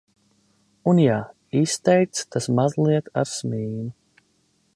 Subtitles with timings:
[0.93, 1.17] Un jā,
[1.61, 3.87] izteikts tas mazliet ar smīnu.